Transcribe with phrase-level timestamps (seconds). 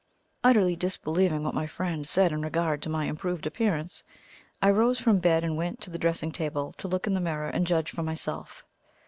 [0.43, 4.01] Utterly disbelieving what my friend said in regard to my improved appearance,
[4.59, 7.21] I rose from the bed and went to the dressing table to look in the
[7.21, 8.65] mirror and judge for myself.